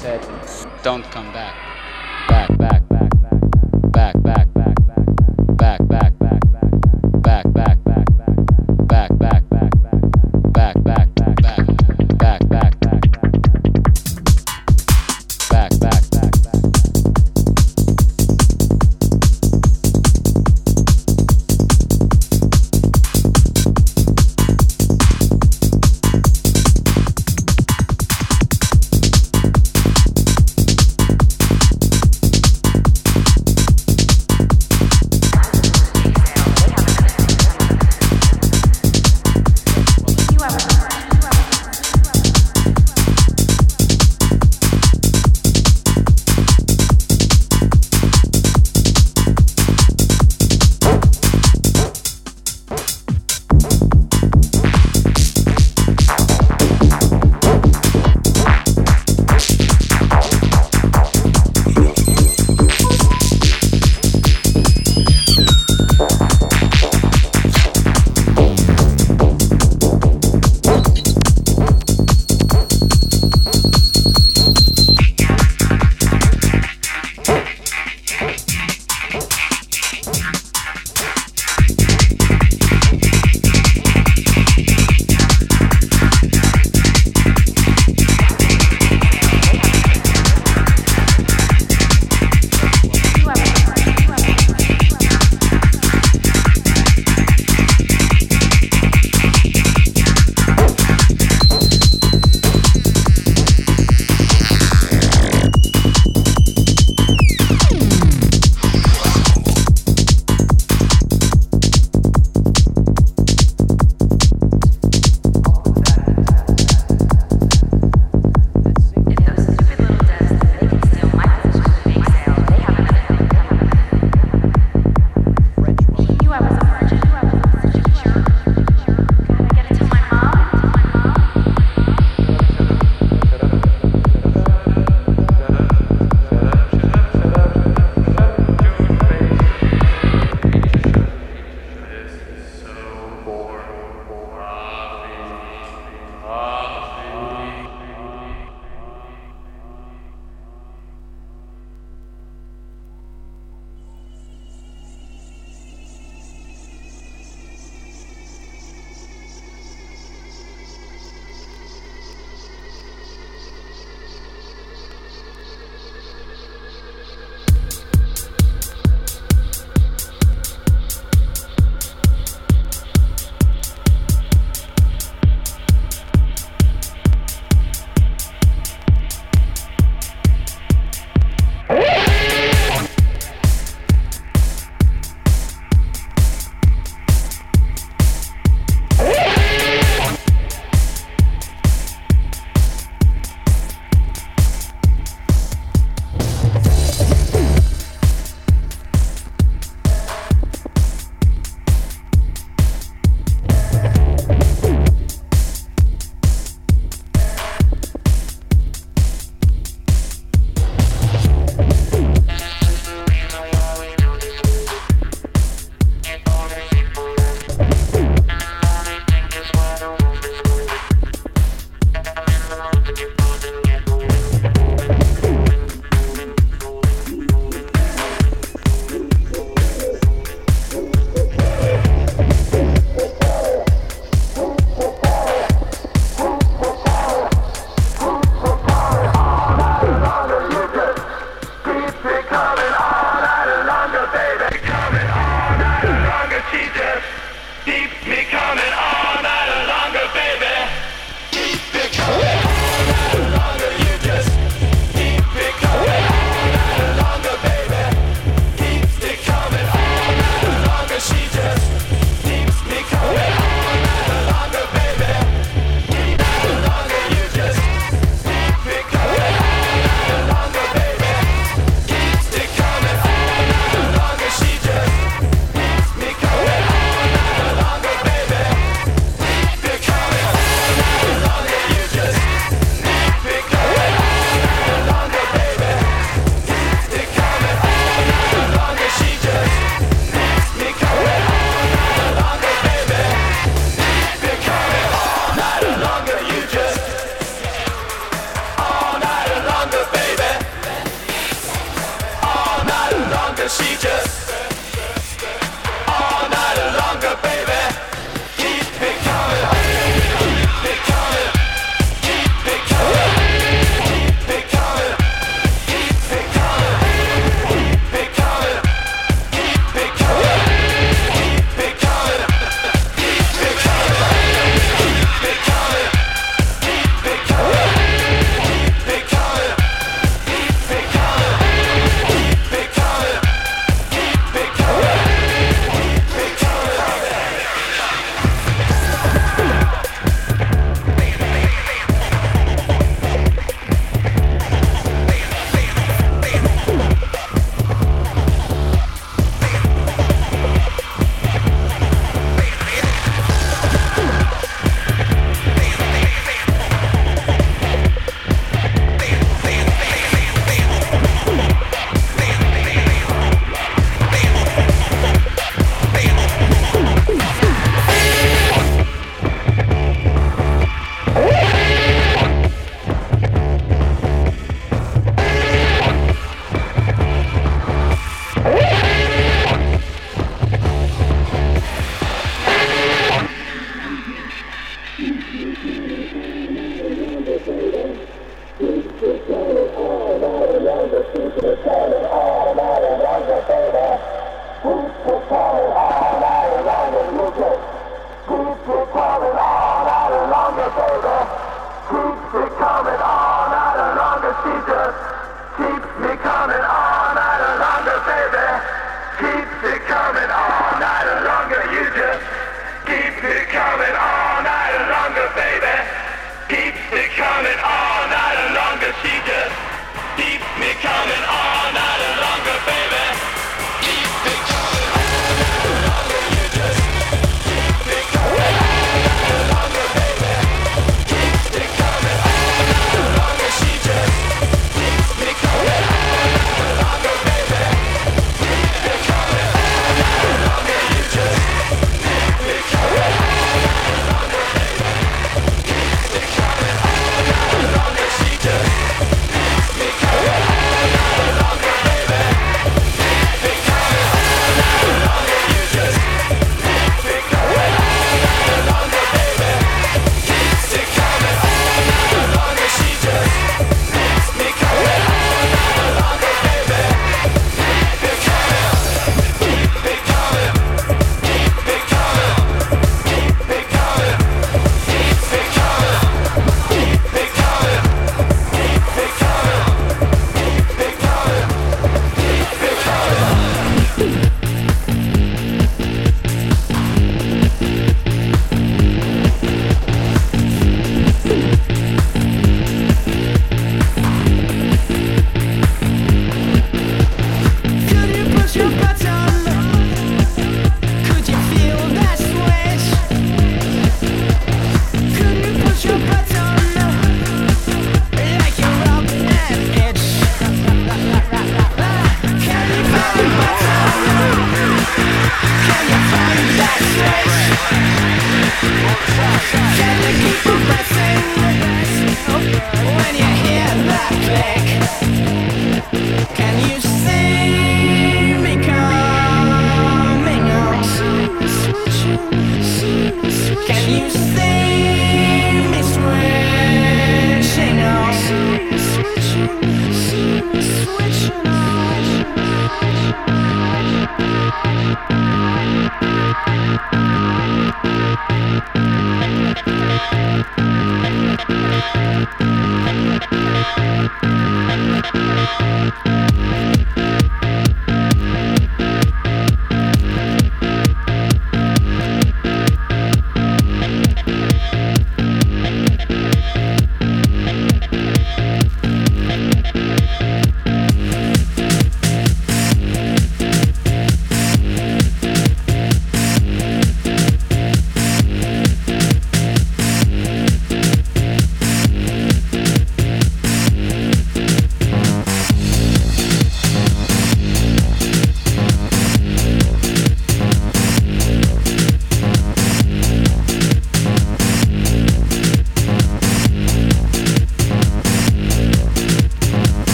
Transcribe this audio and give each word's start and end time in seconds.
said, 0.00 0.22
"Don't 0.82 1.10
come 1.10 1.30
back." 1.30 1.59
Back, 1.59 1.59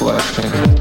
flashing. 0.00 0.79